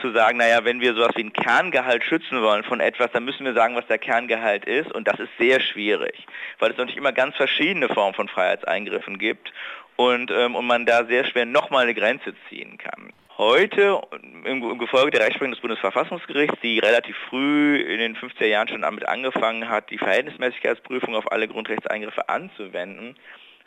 [0.00, 3.44] zu sagen, naja, wenn wir sowas wie ein Kerngehalt schützen wollen von etwas, dann müssen
[3.44, 4.90] wir sagen, was der Kerngehalt ist.
[4.92, 6.26] Und das ist sehr schwierig,
[6.58, 9.52] weil es natürlich immer ganz verschiedene Formen von Freiheitseingriffen gibt
[9.94, 13.12] und, ähm, und man da sehr schwer nochmal eine Grenze ziehen kann.
[13.38, 14.00] Heute,
[14.46, 19.06] im, Gefolge der Rechtsprechung des Bundesverfassungsgerichts, die relativ früh in den 50er Jahren schon damit
[19.06, 23.14] angefangen hat, die Verhältnismäßigkeitsprüfung auf alle Grundrechtseingriffe anzuwenden,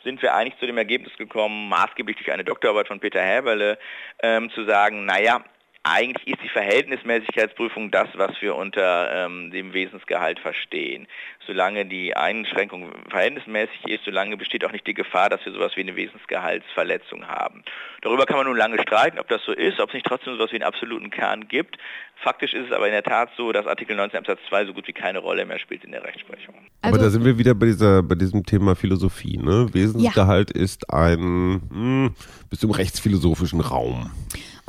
[0.02, 3.78] sind wir eigentlich zu dem Ergebnis gekommen, maßgeblich durch eine Doktorarbeit von Peter Häberle,
[4.24, 5.44] ähm, zu sagen, naja,
[5.82, 11.06] eigentlich ist die Verhältnismäßigkeitsprüfung das, was wir unter ähm, dem Wesensgehalt verstehen.
[11.46, 15.80] Solange die Einschränkung verhältnismäßig ist, solange besteht auch nicht die Gefahr, dass wir sowas wie
[15.80, 17.64] eine Wesensgehaltsverletzung haben.
[18.02, 20.52] Darüber kann man nun lange streiten, ob das so ist, ob es nicht trotzdem sowas
[20.52, 21.78] wie einen absoluten Kern gibt.
[22.16, 24.86] Faktisch ist es aber in der Tat so, dass Artikel 19 Absatz 2 so gut
[24.86, 26.54] wie keine Rolle mehr spielt in der Rechtsprechung.
[26.82, 29.68] Also, aber da sind wir wieder bei dieser, bei diesem Thema Philosophie, ne?
[29.72, 30.62] Wesensgehalt ja.
[30.62, 32.14] ist ein mh, hm,
[32.50, 34.10] bis zum rechtsphilosophischen Raum.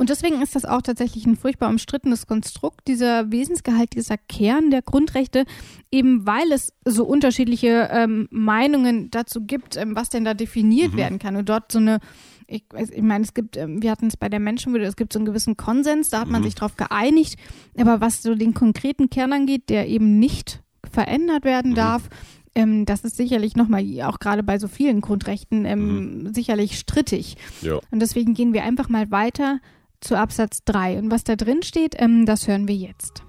[0.02, 4.82] Und deswegen ist das auch tatsächlich ein furchtbar umstrittenes Konstrukt, dieser Wesensgehalt, dieser Kern der
[4.82, 5.44] Grundrechte,
[5.92, 10.96] eben weil es so unterschiedliche ähm, Meinungen dazu gibt, ähm, was denn da definiert mhm.
[10.96, 11.36] werden kann.
[11.36, 12.00] Und dort so eine
[12.48, 15.20] ich, ich meine, es gibt, ähm, wir hatten es bei der Menschenwürde, es gibt so
[15.20, 16.46] einen gewissen Konsens, da hat man mhm.
[16.46, 17.38] sich darauf geeinigt.
[17.78, 21.76] Aber was so den konkreten Kern angeht, der eben nicht verändert werden mhm.
[21.76, 22.08] darf,
[22.56, 26.34] ähm, das ist sicherlich nochmal, auch gerade bei so vielen Grundrechten, ähm, mhm.
[26.34, 27.36] sicherlich strittig.
[27.60, 27.78] Ja.
[27.92, 29.60] Und deswegen gehen wir einfach mal weiter
[30.02, 30.98] zu Absatz 3.
[30.98, 33.22] Und was da drin steht, ähm, das hören wir jetzt.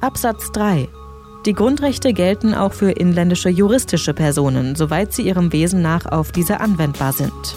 [0.00, 0.88] Absatz 3.
[1.46, 6.60] Die Grundrechte gelten auch für inländische juristische Personen, soweit sie ihrem Wesen nach auf diese
[6.60, 7.56] anwendbar sind.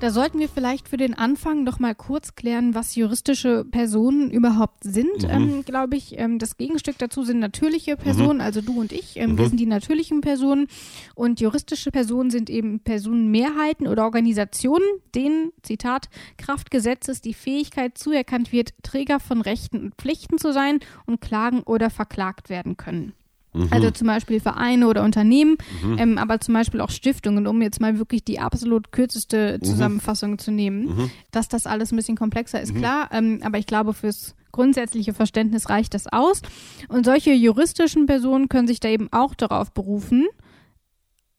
[0.00, 4.82] Da sollten wir vielleicht für den Anfang noch mal kurz klären, was juristische Personen überhaupt
[4.82, 5.30] sind, mhm.
[5.30, 6.18] ähm, glaube ich.
[6.18, 8.40] Ähm, das Gegenstück dazu sind natürliche Personen, mhm.
[8.40, 9.18] also du und ich.
[9.18, 9.38] Ähm, mhm.
[9.38, 10.68] Wir sind die natürlichen Personen
[11.14, 16.08] und juristische Personen sind eben Personenmehrheiten oder Organisationen, denen, Zitat,
[16.38, 21.62] Kraft Gesetzes die Fähigkeit zuerkannt wird, Träger von Rechten und Pflichten zu sein und klagen
[21.62, 23.12] oder verklagt werden können.
[23.52, 23.68] Mhm.
[23.70, 25.98] Also zum Beispiel Vereine oder Unternehmen, mhm.
[25.98, 29.64] ähm, aber zum Beispiel auch Stiftungen, um jetzt mal wirklich die absolut kürzeste mhm.
[29.64, 30.38] Zusammenfassung mhm.
[30.38, 31.10] zu nehmen.
[31.30, 32.78] Dass das alles ein bisschen komplexer ist, mhm.
[32.78, 36.42] klar, ähm, aber ich glaube, fürs grundsätzliche Verständnis reicht das aus.
[36.88, 40.26] Und solche juristischen Personen können sich da eben auch darauf berufen,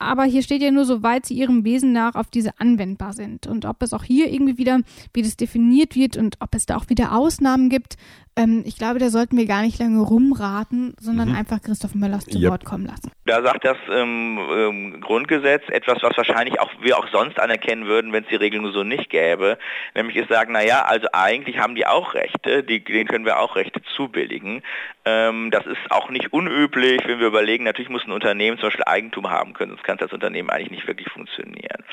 [0.02, 3.46] aber hier steht ja nur, soweit sie ihrem Wesen nach auf diese anwendbar sind.
[3.46, 4.80] Und ob es auch hier irgendwie wieder,
[5.14, 7.98] wie das definiert wird und ob es da auch wieder Ausnahmen gibt,
[8.42, 11.36] ähm, ich glaube, da sollten wir gar nicht lange rumraten, sondern mhm.
[11.36, 12.52] einfach Christoph Möllers zu yep.
[12.52, 13.12] Wort kommen lassen.
[13.26, 18.12] Da sagt das ähm, ähm, Grundgesetz etwas, was wahrscheinlich auch wir auch sonst anerkennen würden,
[18.14, 19.58] wenn es die Regelung so nicht gäbe.
[19.96, 23.56] Nämlich es sagen, naja, also eigentlich haben die auch Rechte, die, denen können wir auch
[23.56, 24.64] Rechte zubilligen.
[25.06, 28.86] Ähm, das ist auch nicht unüblich, wenn wir überlegen, natürlich muss ein Unternehmen zum Beispiel
[28.86, 31.84] Eigentum haben können, sonst kann das Unternehmen eigentlich nicht wirklich funktionieren.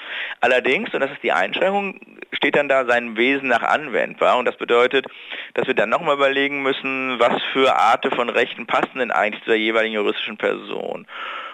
[0.41, 2.01] Allerdings, und das ist die Einschränkung,
[2.33, 4.39] steht dann da sein Wesen nach anwendbar.
[4.39, 5.07] Und das bedeutet,
[5.55, 9.51] dass wir dann nochmal überlegen müssen, was für Arten von Rechten passen denn eigentlich zu
[9.51, 11.07] der jeweiligen juristischen Person.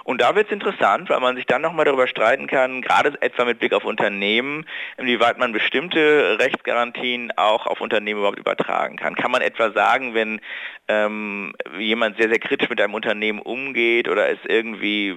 [0.04, 3.46] Und da wird es interessant, weil man sich dann nochmal darüber streiten kann, gerade etwa
[3.46, 4.66] mit Blick auf Unternehmen,
[4.98, 9.14] inwieweit man bestimmte Rechtsgarantien auch auf Unternehmen überhaupt übertragen kann.
[9.14, 10.40] Kann man etwa sagen, wenn
[10.88, 15.16] ähm, jemand sehr, sehr kritisch mit einem Unternehmen umgeht oder es irgendwie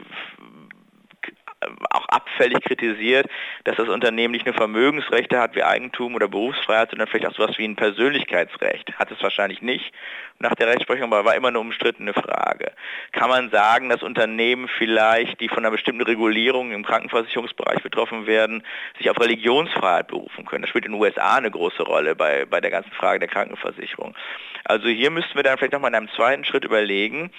[1.89, 3.27] auch abfällig kritisiert,
[3.63, 7.57] dass das Unternehmen nicht nur Vermögensrechte hat wie Eigentum oder Berufsfreiheit, sondern vielleicht auch sowas
[7.57, 8.93] wie ein Persönlichkeitsrecht.
[8.99, 9.91] Hat es wahrscheinlich nicht
[10.39, 12.71] nach der Rechtsprechung, aber war immer eine umstrittene Frage.
[13.11, 18.63] Kann man sagen, dass Unternehmen vielleicht, die von einer bestimmten Regulierung im Krankenversicherungsbereich betroffen werden,
[18.97, 20.61] sich auf Religionsfreiheit berufen können?
[20.61, 24.15] Das spielt in den USA eine große Rolle bei, bei der ganzen Frage der Krankenversicherung.
[24.63, 27.31] Also hier müssten wir dann vielleicht nochmal in einem zweiten Schritt überlegen,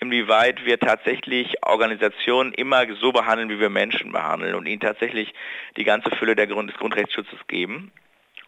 [0.00, 5.32] inwieweit wir tatsächlich Organisationen immer so behandeln, wie wir Menschen behandeln und ihnen tatsächlich
[5.76, 7.92] die ganze Fülle der Grund des Grundrechtsschutzes geben.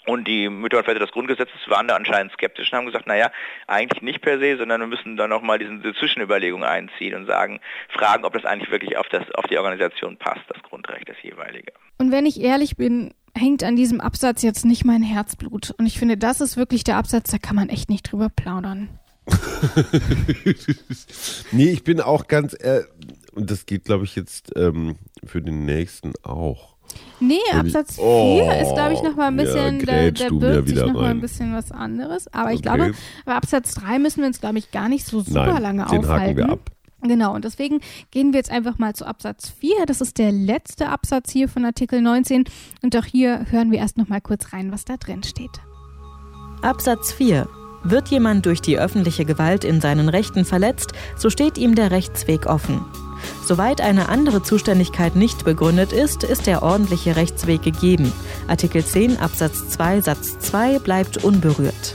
[0.07, 3.31] Und die Mütter und Väter des Grundgesetzes waren da anscheinend skeptisch und haben gesagt, naja,
[3.67, 7.61] eigentlich nicht per se, sondern wir müssen dann nochmal diese, diese Zwischenüberlegung einziehen und sagen,
[7.91, 11.73] fragen, ob das eigentlich wirklich auf, das, auf die Organisation passt, das Grundrecht, das jeweilige.
[11.99, 15.75] Und wenn ich ehrlich bin, hängt an diesem Absatz jetzt nicht mein Herzblut.
[15.77, 18.89] Und ich finde, das ist wirklich der Absatz, da kann man echt nicht drüber plaudern.
[21.53, 22.83] nee, ich bin auch ganz, äh,
[23.35, 26.77] und das geht, glaube ich, jetzt ähm, für den nächsten auch.
[27.21, 30.79] Nee, Absatz 4 oh, ist, glaube ich, nochmal ein bisschen, ja, der, der birgt sich
[30.79, 32.33] nochmal ein bisschen was anderes.
[32.33, 32.55] Aber okay.
[32.55, 32.93] ich glaube,
[33.25, 35.99] bei Absatz 3 müssen wir uns, glaube ich, gar nicht so super Nein, lange den
[35.99, 36.09] aufhalten.
[36.09, 36.71] Haken wir ab.
[37.03, 39.87] Genau, und deswegen gehen wir jetzt einfach mal zu Absatz 4.
[39.87, 42.45] Das ist der letzte Absatz hier von Artikel 19.
[42.83, 45.61] Und auch hier hören wir erst nochmal kurz rein, was da drin steht.
[46.63, 47.49] Absatz 4.
[47.91, 52.45] Wird jemand durch die öffentliche Gewalt in seinen Rechten verletzt, so steht ihm der Rechtsweg
[52.45, 52.85] offen.
[53.47, 58.13] Soweit eine andere Zuständigkeit nicht begründet ist, ist der ordentliche Rechtsweg gegeben.
[58.47, 61.95] Artikel 10 Absatz 2 Satz 2 bleibt unberührt.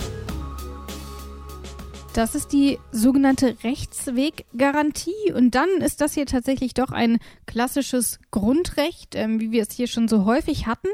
[2.14, 5.34] Das ist die sogenannte Rechtsweggarantie.
[5.34, 9.88] Und dann ist das hier tatsächlich doch ein klassisches Grundrecht, ähm, wie wir es hier
[9.88, 10.90] schon so häufig hatten.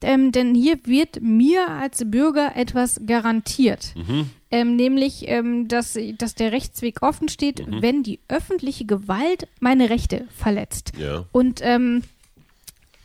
[0.00, 3.94] Ähm, denn hier wird mir als Bürger etwas garantiert.
[3.96, 4.30] Mhm.
[4.52, 7.82] Ähm, nämlich, ähm, dass, dass der Rechtsweg offen steht, mhm.
[7.82, 10.92] wenn die öffentliche Gewalt meine Rechte verletzt.
[10.96, 11.24] Ja.
[11.32, 12.02] Und ähm,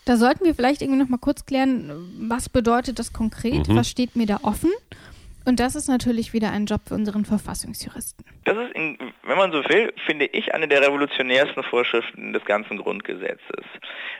[0.05, 3.67] Da sollten wir vielleicht irgendwie noch mal kurz klären, was bedeutet das konkret?
[3.67, 3.75] Mhm.
[3.75, 4.69] Was steht mir da offen?
[5.45, 8.25] Und das ist natürlich wieder ein Job für unseren Verfassungsjuristen.
[8.45, 12.77] Das ist, in, wenn man so will, finde ich eine der revolutionärsten Vorschriften des ganzen
[12.77, 13.65] Grundgesetzes,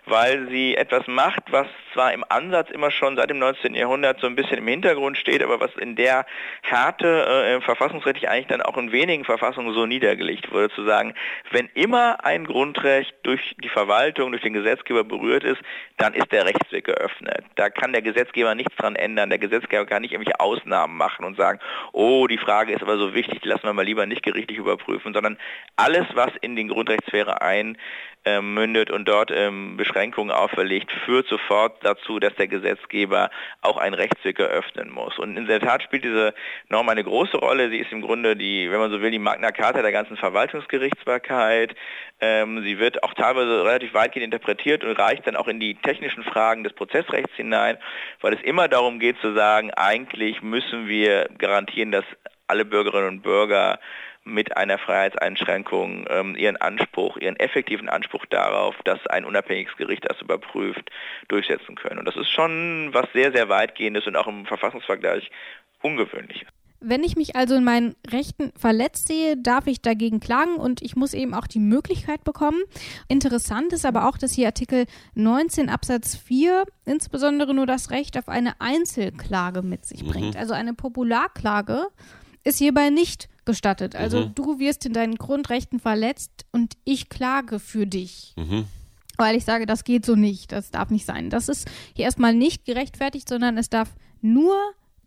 [0.05, 3.73] weil sie etwas macht, was zwar im Ansatz immer schon seit dem 19.
[3.73, 6.25] Jahrhundert so ein bisschen im Hintergrund steht, aber was in der
[6.61, 11.13] Härte äh, verfassungsrechtlich eigentlich dann auch in wenigen Verfassungen so niedergelegt wurde, zu sagen,
[11.51, 15.61] wenn immer ein Grundrecht durch die Verwaltung, durch den Gesetzgeber berührt ist,
[15.97, 17.43] dann ist der Rechtsweg geöffnet.
[17.55, 21.25] Da kann der Gesetzgeber nichts dran ändern, der Gesetzgeber kann nicht irgendwelche Ausnahmen machen machen
[21.25, 21.59] und sagen,
[21.93, 25.13] oh, die Frage ist aber so wichtig, die lassen wir mal lieber nicht gerichtlich überprüfen,
[25.13, 25.37] sondern
[25.75, 27.41] alles, was in die Grundrechtssphäre
[28.25, 33.29] einmündet und dort ähm, Beschränkungen auferlegt, führt sofort dazu, dass der Gesetzgeber
[33.61, 35.17] auch einen Rechtsweg eröffnen muss.
[35.19, 36.33] Und in der Tat spielt diese
[36.69, 37.69] Norm eine große Rolle.
[37.69, 41.75] Sie ist im Grunde die, wenn man so will, die Magna Carta der ganzen Verwaltungsgerichtsbarkeit.
[42.19, 46.23] Ähm, sie wird auch teilweise relativ weitgehend interpretiert und reicht dann auch in die technischen
[46.23, 47.77] Fragen des Prozessrechts hinein,
[48.21, 52.05] weil es immer darum geht zu sagen, eigentlich müssen wir garantieren, dass
[52.47, 53.79] alle Bürgerinnen und Bürger
[54.25, 60.19] mit einer Freiheitseinschränkung ähm, ihren Anspruch, ihren effektiven Anspruch darauf, dass ein unabhängiges Gericht das
[60.19, 60.89] überprüft,
[61.27, 61.99] durchsetzen können.
[61.99, 65.29] Und das ist schon was sehr, sehr weitgehendes und auch im Verfassungsvergleich
[65.81, 66.47] ungewöhnliches.
[66.81, 70.95] Wenn ich mich also in meinen Rechten verletzt sehe, darf ich dagegen klagen und ich
[70.95, 72.61] muss eben auch die Möglichkeit bekommen.
[73.07, 74.85] Interessant ist aber auch, dass hier Artikel
[75.15, 80.07] 19 Absatz 4 insbesondere nur das Recht auf eine Einzelklage mit sich mhm.
[80.07, 80.37] bringt.
[80.37, 81.87] Also eine Popularklage
[82.43, 83.95] ist hierbei nicht gestattet.
[83.95, 84.35] Also mhm.
[84.35, 88.33] du wirst in deinen Grundrechten verletzt und ich klage für dich.
[88.35, 88.65] Mhm.
[89.17, 91.29] Weil ich sage, das geht so nicht, das darf nicht sein.
[91.29, 94.55] Das ist hier erstmal nicht gerechtfertigt, sondern es darf nur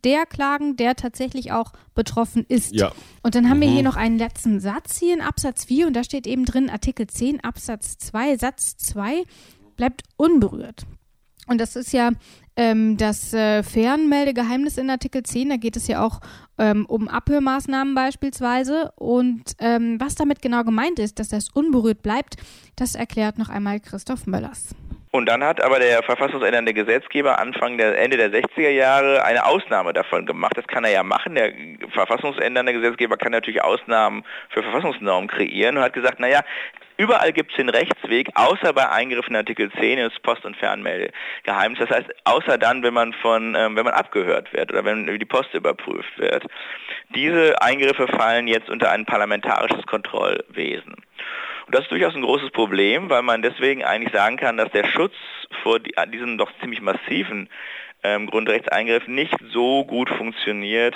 [0.03, 2.73] der klagen, der tatsächlich auch betroffen ist.
[2.73, 2.91] Ja.
[3.21, 3.61] Und dann haben mhm.
[3.61, 6.69] wir hier noch einen letzten Satz hier in Absatz 4 und da steht eben drin,
[6.69, 9.23] Artikel 10 Absatz 2, Satz 2
[9.75, 10.85] bleibt unberührt.
[11.47, 12.11] Und das ist ja
[12.55, 15.49] ähm, das äh, Fernmeldegeheimnis in Artikel 10.
[15.49, 16.19] Da geht es ja auch
[16.59, 18.91] ähm, um Abhörmaßnahmen beispielsweise.
[18.97, 22.35] Und ähm, was damit genau gemeint ist, dass das unberührt bleibt,
[22.75, 24.75] das erklärt noch einmal Christoph Möllers.
[25.11, 29.91] Und dann hat aber der verfassungsändernde Gesetzgeber Anfang der Ende der 60er Jahre eine Ausnahme
[29.91, 30.55] davon gemacht.
[30.55, 31.33] Das kann er ja machen.
[31.33, 31.51] Der
[31.93, 36.41] verfassungsändernde Gesetzgeber kann natürlich Ausnahmen für Verfassungsnormen kreieren und hat gesagt, naja,
[36.99, 41.79] Überall gibt es den Rechtsweg, außer bei Eingriffen in Artikel 10 ins Post- und Fernmeldegeheimnis.
[41.79, 45.25] Das heißt, außer dann, wenn man von, ähm, wenn man abgehört wird oder wenn die
[45.25, 46.45] Post überprüft wird.
[47.15, 50.95] Diese Eingriffe fallen jetzt unter ein parlamentarisches Kontrollwesen.
[51.69, 54.87] Und das ist durchaus ein großes Problem, weil man deswegen eigentlich sagen kann, dass der
[54.87, 55.13] Schutz
[55.61, 57.47] vor die, diesen doch ziemlich massiven
[58.01, 60.95] ähm, Grundrechtseingriffen nicht so gut funktioniert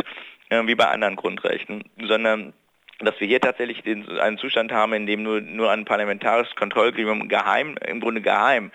[0.50, 2.54] äh, wie bei anderen Grundrechten, sondern
[2.98, 7.30] dass wir hier tatsächlich den, einen Zustand haben, in dem nur, nur ein parlamentarisches Kontrollgremium
[7.30, 8.72] geheim, im Grunde geheim,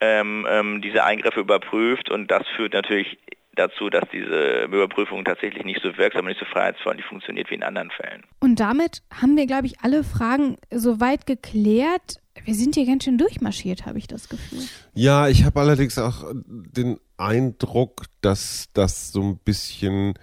[0.00, 2.10] ähm, ähm, diese Eingriffe überprüft.
[2.10, 3.18] Und das führt natürlich
[3.56, 7.62] dazu, dass diese Überprüfung tatsächlich nicht so wirksam und nicht so freiheitsfreundlich funktioniert wie in
[7.62, 8.22] anderen Fällen.
[8.40, 12.20] Und damit haben wir, glaube ich, alle Fragen soweit geklärt.
[12.44, 14.60] Wir sind hier ganz schön durchmarschiert, habe ich das Gefühl.
[14.94, 20.14] Ja, ich habe allerdings auch den Eindruck, dass das so ein bisschen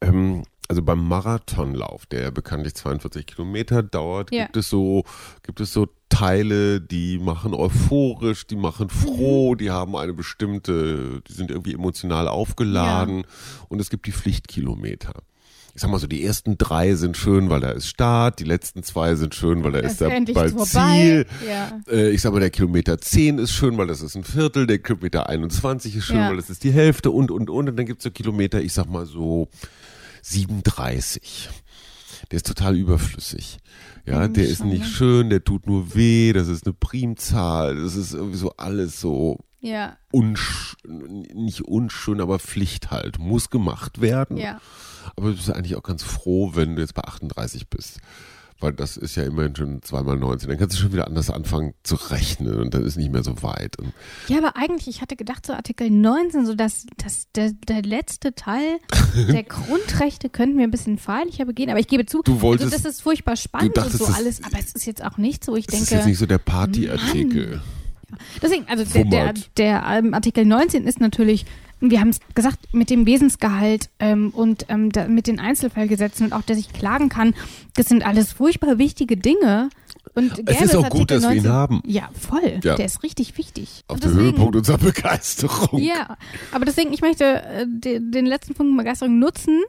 [0.00, 4.44] ähm, also beim Marathonlauf, der bekanntlich 42 Kilometer dauert, ja.
[4.44, 5.04] gibt es so,
[5.42, 9.58] gibt es so Teile, die machen euphorisch, die machen froh, mhm.
[9.58, 13.26] die haben eine bestimmte, die sind irgendwie emotional aufgeladen ja.
[13.68, 15.14] und es gibt die Pflichtkilometer.
[15.74, 18.82] Ich sag mal so, die ersten drei sind schön, weil da ist Start, die letzten
[18.82, 21.24] zwei sind schön, weil da ist der bald Ziel.
[21.48, 21.80] Ja.
[21.88, 24.80] Äh, ich sag mal, der Kilometer 10 ist schön, weil das ist ein Viertel, der
[24.80, 26.30] Kilometer 21 ist schön, ja.
[26.30, 27.68] weil das ist die Hälfte und, und, und.
[27.68, 29.48] Und dann gibt's so Kilometer, ich sag mal so
[30.22, 31.48] 37.
[32.30, 33.58] Der ist total überflüssig.
[34.04, 38.14] Ja, der ist nicht schön, der tut nur weh, das ist eine Primzahl, das ist
[38.14, 39.98] irgendwie so alles so ja.
[40.10, 43.18] unsch nicht unschön, aber Pflicht halt.
[43.18, 44.36] Muss gemacht werden.
[44.36, 44.60] Ja.
[45.16, 48.00] Aber du bist eigentlich auch ganz froh, wenn du jetzt bei 38 bist
[48.60, 50.48] weil das ist ja immerhin schon zweimal 19.
[50.48, 53.42] Dann kannst du schon wieder anders anfangen zu rechnen und dann ist nicht mehr so
[53.42, 53.76] weit.
[54.26, 58.34] Ja, aber eigentlich, ich hatte gedacht, so Artikel 19, so dass, dass der, der letzte
[58.34, 58.78] Teil
[59.14, 62.84] der Grundrechte könnten mir ein bisschen feierlicher begehen, aber ich gebe zu, du wolltest, also
[62.84, 65.66] das ist furchtbar spannend und so alles, aber es ist jetzt auch nicht so, ich
[65.66, 65.84] denke.
[65.84, 67.60] Das ist jetzt nicht so der Partyartikel.
[68.42, 71.44] Deswegen, also der, der, der, ähm, Artikel 19 ist natürlich
[71.80, 76.32] wir haben es gesagt, mit dem Wesensgehalt ähm, und ähm, da, mit den Einzelfallgesetzen und
[76.32, 77.34] auch, dass ich klagen kann,
[77.74, 79.70] das sind alles furchtbar wichtige Dinge.
[80.14, 81.82] Und es ist auch gut, dass 19, wir ihn haben.
[81.86, 82.60] Ja, voll.
[82.64, 82.74] Ja.
[82.74, 83.84] Der ist richtig wichtig.
[83.86, 85.80] Auf der Höhepunkt unserer Begeisterung.
[85.80, 86.16] Ja,
[86.50, 89.62] aber deswegen, ich möchte äh, den, den letzten Punkt Begeisterung nutzen,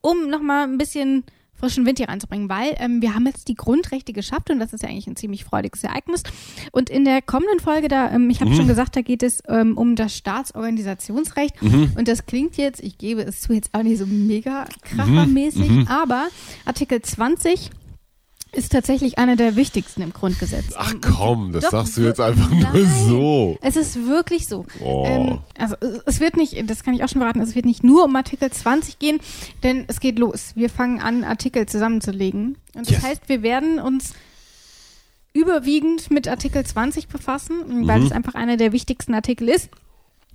[0.00, 1.24] um nochmal ein bisschen
[1.62, 4.82] frischen Wind hier reinzubringen, weil ähm, wir haben jetzt die Grundrechte geschafft und das ist
[4.82, 6.24] ja eigentlich ein ziemlich freudiges Ereignis.
[6.72, 8.56] Und in der kommenden Folge, da, ähm, ich habe mhm.
[8.56, 11.92] schon gesagt, da geht es ähm, um das Staatsorganisationsrecht mhm.
[11.96, 15.86] und das klingt jetzt, ich gebe es zu, jetzt auch nicht so mega krachermäßig, mhm.
[15.86, 16.26] aber
[16.64, 17.70] Artikel 20
[18.52, 20.74] ist tatsächlich einer der wichtigsten im Grundgesetz.
[20.76, 23.58] Ach komm, das Doch, sagst du jetzt einfach nur so.
[23.62, 24.66] Es ist wirklich so.
[24.80, 25.04] Oh.
[25.06, 28.04] Ähm, also es wird nicht, das kann ich auch schon verraten, es wird nicht nur
[28.04, 29.20] um Artikel 20 gehen,
[29.62, 30.52] denn es geht los.
[30.54, 32.58] Wir fangen an, Artikel zusammenzulegen.
[32.74, 33.02] Und das yes.
[33.02, 34.12] heißt, wir werden uns
[35.32, 38.06] überwiegend mit Artikel 20 befassen, weil mhm.
[38.06, 39.70] es einfach einer der wichtigsten Artikel ist.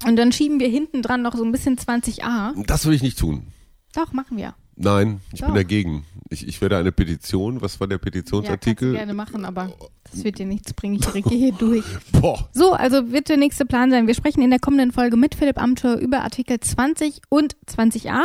[0.06, 2.66] Und dann schieben wir hinten dran noch so ein bisschen 20a.
[2.66, 3.48] Das will ich nicht tun.
[3.94, 4.56] Doch, machen wir.
[4.78, 5.48] Nein, ich Doch.
[5.48, 6.06] bin dagegen.
[6.30, 8.92] Ich, ich werde eine Petition, was war der Petitionsartikel?
[8.92, 9.72] Ja, gerne machen, aber
[10.12, 10.96] das wird dir nichts bringen.
[10.96, 11.84] Ich rege hier durch.
[12.12, 12.48] Boah.
[12.54, 14.08] So, also wird der nächste Plan sein.
[14.08, 18.22] Wir sprechen in der kommenden Folge mit Philipp Amthor über Artikel 20 und 20a.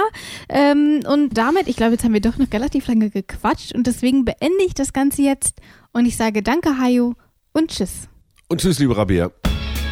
[0.49, 4.25] Ähm, und damit, ich glaube, jetzt haben wir doch noch relativ lange gequatscht und deswegen
[4.25, 5.61] beende ich das Ganze jetzt
[5.93, 7.15] und ich sage Danke, Hajo
[7.53, 8.09] und Tschüss.
[8.49, 9.31] Und Tschüss, liebe Rabea.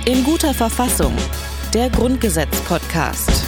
[0.04, 1.14] In guter Verfassung.
[1.72, 3.39] Der Grundgesetz-Podcast.